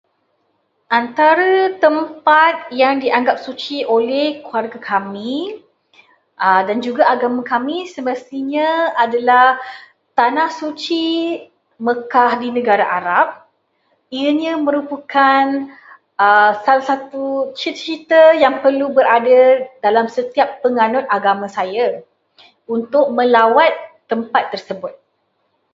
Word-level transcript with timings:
Antara 0.99 1.51
tampat 1.83 2.55
yang 2.81 2.93
dianggap 3.03 3.37
suci 3.45 3.77
oleh 3.97 4.25
keluarga 4.45 4.79
kami 4.91 5.35
dan 6.67 6.77
juga 6.87 7.03
agama 7.13 7.41
kami 7.53 7.77
semestinya 7.93 8.67
adalah 9.05 9.47
tanah 10.19 10.49
suci 10.59 11.05
Mekah 11.85 12.31
di 12.43 12.47
negara 12.57 12.81
arab. 12.99 13.27
Ianya 14.19 14.53
merupakan 14.67 15.43
salah 16.65 16.85
satu 16.89 17.23
cita-cita 17.59 18.21
yang 18.43 18.53
perlu 18.65 18.85
berada 18.97 19.39
dalam 19.85 20.05
setiap 20.15 20.49
penganut 20.65 21.05
agama 21.17 21.45
saya 21.57 21.87
untuk 22.75 23.05
melawat 23.17 23.69
tempat 24.11 24.43
tersebut. 24.51 24.93